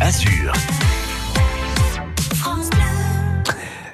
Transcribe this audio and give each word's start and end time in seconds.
Azur. 0.00 0.52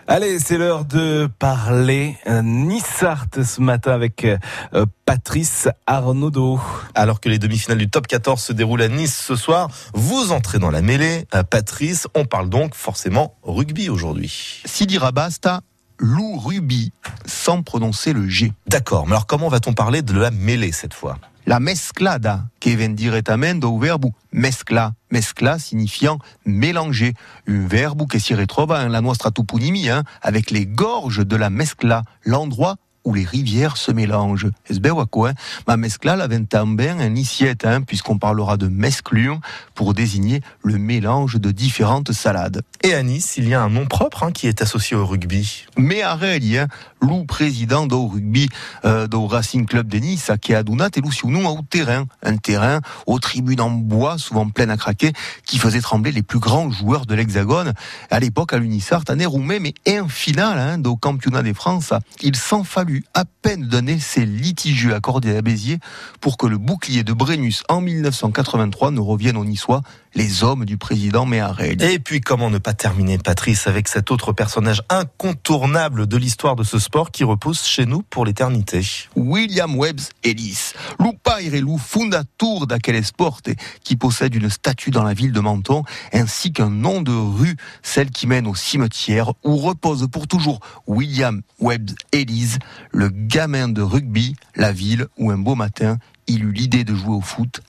Allez, 0.06 0.38
c'est 0.38 0.58
l'heure 0.58 0.84
de 0.84 1.28
parler 1.38 2.16
Nissart 2.42 3.26
ce 3.42 3.60
matin 3.62 3.92
avec 3.92 4.24
euh, 4.24 4.86
Patrice 5.06 5.68
Arnaudot. 5.86 6.60
Alors 6.94 7.20
que 7.20 7.30
les 7.30 7.38
demi-finales 7.38 7.78
du 7.78 7.88
top 7.88 8.06
14 8.06 8.40
se 8.40 8.52
déroulent 8.52 8.82
à 8.82 8.88
Nice 8.88 9.16
ce 9.16 9.34
soir, 9.34 9.68
vous 9.94 10.30
entrez 10.30 10.58
dans 10.58 10.70
la 10.70 10.82
mêlée. 10.82 11.26
Euh, 11.34 11.42
Patrice, 11.42 12.06
on 12.14 12.26
parle 12.26 12.50
donc 12.50 12.74
forcément 12.74 13.36
rugby 13.42 13.88
aujourd'hui. 13.88 14.62
Sidi 14.66 14.98
Rabasta, 14.98 15.62
Lou 15.98 16.38
Ruby, 16.38 16.92
sans 17.24 17.62
prononcer 17.62 18.12
le 18.12 18.28
G. 18.28 18.52
D'accord, 18.66 19.06
mais 19.06 19.12
alors 19.12 19.26
comment 19.26 19.48
va-t-on 19.48 19.72
parler 19.72 20.02
de 20.02 20.12
la 20.12 20.30
mêlée 20.30 20.72
cette 20.72 20.94
fois? 20.94 21.18
La 21.46 21.60
mesclada, 21.60 22.44
que 22.58 22.70
vient 22.70 23.60
au 23.64 23.78
verbe 23.78 24.06
mescla. 24.32 24.94
Mescla 25.10 25.58
signifiant 25.58 26.18
mélanger. 26.46 27.12
Un 27.46 27.66
verbe 27.66 28.08
qui 28.08 28.18
s'y 28.18 28.34
retrouve 28.34 28.72
en 28.72 28.88
la 28.88 29.02
nostra 29.02 29.30
toponymie, 29.30 29.90
hein, 29.90 30.04
avec 30.22 30.50
les 30.50 30.64
gorges 30.64 31.24
de 31.26 31.36
la 31.36 31.50
mescla, 31.50 32.02
l'endroit 32.24 32.76
où 33.04 33.14
les 33.14 33.24
rivières 33.24 33.76
se 33.76 33.92
mélangent. 33.92 34.50
Es 34.68 34.78
ben 34.78 34.94
quoi, 35.10 35.30
hein? 35.30 35.34
Ma 35.66 35.76
mescla 35.76 36.16
la 36.16 36.28
bien 36.28 36.98
un 36.98 37.14
iciette, 37.14 37.64
hein, 37.64 37.82
puisqu'on 37.82 38.18
parlera 38.18 38.56
de 38.56 38.68
mesclure 38.68 39.40
pour 39.74 39.94
désigner 39.94 40.40
le 40.62 40.78
mélange 40.78 41.36
de 41.36 41.50
différentes 41.50 42.12
salades. 42.12 42.62
Et 42.82 42.94
à 42.94 43.02
Nice, 43.02 43.34
il 43.36 43.48
y 43.48 43.54
a 43.54 43.62
un 43.62 43.70
nom 43.70 43.86
propre 43.86 44.24
hein, 44.24 44.32
qui 44.32 44.46
est 44.46 44.62
associé 44.62 44.96
au 44.96 45.06
rugby. 45.06 45.64
Mais 45.76 46.02
Areli, 46.02 46.58
hein, 46.58 46.68
Lou 47.00 47.24
président 47.24 47.86
du 47.86 47.94
rugby 47.94 48.48
euh, 48.84 49.06
du 49.06 49.16
Racing 49.16 49.66
Club 49.66 49.88
de 49.88 49.98
Nice, 49.98 50.30
qui 50.40 50.54
a 50.54 50.62
donné 50.62 50.84
et 50.96 51.00
nous 51.00 51.46
au 51.46 51.62
terrain, 51.68 52.04
un 52.22 52.36
terrain 52.36 52.80
aux 53.06 53.18
tribunes 53.18 53.60
en 53.60 53.70
bois, 53.70 54.18
souvent 54.18 54.48
plein 54.48 54.68
à 54.68 54.76
craquer, 54.76 55.12
qui 55.46 55.58
faisait 55.58 55.80
trembler 55.80 56.12
les 56.12 56.22
plus 56.22 56.38
grands 56.38 56.70
joueurs 56.70 57.06
de 57.06 57.14
l'Hexagone. 57.14 57.72
À 58.10 58.20
l'époque, 58.20 58.52
à 58.52 58.58
l'Unissart, 58.58 59.04
à 59.08 59.14
Néroumé, 59.14 59.60
mais 59.60 59.74
un 59.86 60.08
final 60.08 60.58
hein, 60.58 60.82
au 60.84 60.98
championnat 61.02 61.42
de 61.42 61.52
France, 61.52 61.92
il 62.22 62.36
s'en 62.36 62.64
fallut 62.64 62.93
à 63.14 63.24
peine 63.24 63.66
donner 63.66 63.98
ses 63.98 64.26
litigieux 64.26 64.94
accordés 64.94 65.36
à 65.36 65.42
Béziers 65.42 65.78
pour 66.20 66.36
que 66.36 66.46
le 66.46 66.58
bouclier 66.58 67.02
de 67.02 67.12
Brennus 67.12 67.62
en 67.68 67.80
1983 67.80 68.90
ne 68.90 69.00
revienne 69.00 69.36
au 69.36 69.44
Niçois, 69.44 69.82
les 70.14 70.44
hommes 70.44 70.64
du 70.64 70.76
président 70.76 71.26
Méharel. 71.26 71.82
Et 71.82 71.98
puis 71.98 72.20
comment 72.20 72.50
ne 72.50 72.58
pas 72.58 72.72
terminer, 72.72 73.18
Patrice, 73.18 73.66
avec 73.66 73.88
cet 73.88 74.10
autre 74.10 74.32
personnage 74.32 74.82
incontournable 74.88 76.06
de 76.06 76.16
l'histoire 76.16 76.56
de 76.56 76.64
ce 76.64 76.78
sport 76.78 77.10
qui 77.10 77.24
repose 77.24 77.62
chez 77.62 77.86
nous 77.86 78.02
pour 78.02 78.24
l'éternité. 78.24 78.82
William 79.16 79.78
Webbs 79.78 80.10
Ellis, 80.22 80.72
lupa 81.00 81.40
irelu 81.42 81.78
fondateur 81.78 82.66
d'aquel 82.66 83.04
sport 83.04 83.40
qui 83.82 83.96
possède 83.96 84.34
une 84.34 84.50
statue 84.50 84.90
dans 84.90 85.02
la 85.02 85.14
ville 85.14 85.32
de 85.32 85.40
Menton 85.40 85.82
ainsi 86.12 86.52
qu'un 86.52 86.70
nom 86.70 87.02
de 87.02 87.12
rue, 87.12 87.56
celle 87.82 88.10
qui 88.10 88.26
mène 88.26 88.46
au 88.46 88.54
cimetière 88.54 89.32
où 89.42 89.56
repose 89.56 90.06
pour 90.10 90.28
toujours 90.28 90.60
William 90.86 91.42
Webbs 91.60 91.94
Ellis, 92.12 92.58
le 92.92 93.08
gamin 93.08 93.68
de 93.68 93.82
rugby, 93.82 94.36
la 94.54 94.72
ville 94.72 95.06
où 95.18 95.30
un 95.30 95.38
beau 95.38 95.54
matin 95.54 95.98
il 96.26 96.44
eut 96.44 96.52
l'idée 96.52 96.84
de 96.84 96.94
jouer 96.94 97.14
au 97.14 97.20
foot 97.20 97.60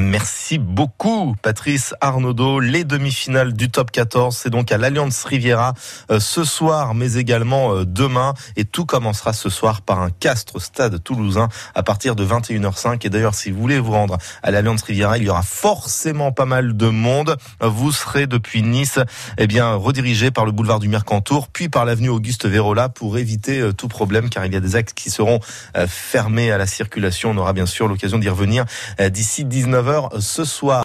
Merci 0.00 0.58
beaucoup, 0.58 1.34
Patrice 1.42 1.94
Arnaudot. 2.00 2.60
Les 2.60 2.84
demi-finales 2.84 3.52
du 3.52 3.70
top 3.70 3.90
14, 3.90 4.36
c'est 4.36 4.48
donc 4.48 4.72
à 4.72 4.78
l'Alliance 4.78 5.24
Riviera 5.24 5.74
euh, 6.10 6.18
ce 6.18 6.44
soir, 6.44 6.94
mais 6.94 7.14
également 7.14 7.74
euh, 7.74 7.84
demain. 7.84 8.32
Et 8.56 8.64
tout 8.64 8.86
commencera 8.86 9.32
ce 9.32 9.50
soir 9.50 9.82
par 9.82 10.00
un 10.00 10.10
castre 10.10 10.60
stade 10.60 11.02
toulousain 11.02 11.48
à 11.74 11.82
partir 11.82 12.16
de 12.16 12.24
21h05. 12.24 13.06
Et 13.06 13.10
d'ailleurs, 13.10 13.34
si 13.34 13.50
vous 13.50 13.60
voulez 13.60 13.78
vous 13.78 13.92
rendre 13.92 14.18
à 14.42 14.50
l'Alliance 14.50 14.82
Riviera, 14.82 15.18
il 15.18 15.24
y 15.24 15.28
aura 15.28 15.42
forcément 15.42 16.32
pas 16.32 16.46
mal 16.46 16.76
de 16.76 16.88
monde. 16.88 17.36
Vous 17.60 17.92
serez 17.92 18.26
depuis 18.26 18.62
Nice, 18.62 18.98
eh 19.36 19.46
bien, 19.46 19.74
redirigé 19.74 20.30
par 20.30 20.46
le 20.46 20.52
boulevard 20.52 20.78
du 20.78 20.88
Mercantour, 20.88 21.48
puis 21.48 21.68
par 21.68 21.84
l'avenue 21.84 22.08
Auguste 22.08 22.46
Vérola 22.46 22.88
pour 22.88 23.18
éviter 23.18 23.60
euh, 23.60 23.72
tout 23.72 23.88
problème, 23.88 24.30
car 24.30 24.46
il 24.46 24.52
y 24.52 24.56
a 24.56 24.60
des 24.60 24.76
axes 24.76 24.92
qui 24.94 25.10
seront 25.10 25.40
fermés 25.86 26.50
à 26.50 26.58
la 26.58 26.66
circulation. 26.66 27.30
On 27.30 27.36
aura 27.36 27.52
bien 27.52 27.66
sûr 27.66 27.88
l'occasion 27.88 28.18
d'y 28.18 28.28
revenir 28.28 28.64
19 29.44 30.08
ce 30.20 30.44
soir. 30.44 30.80